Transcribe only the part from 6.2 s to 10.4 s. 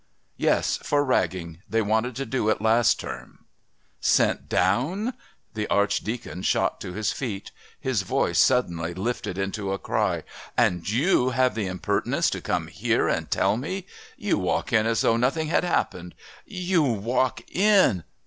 shot to his feet; his voice suddenly lifted into a cry.